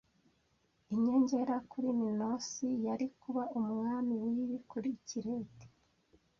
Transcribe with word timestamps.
Inyongera 0.93 1.55
kuri 1.71 1.87
Minosi 2.01 2.65
yari 2.85 3.05
kuba 3.21 3.43
Umwami 3.59 4.13
wibi 4.23 4.57
kuri 4.69 4.89
Kirete 5.07 5.65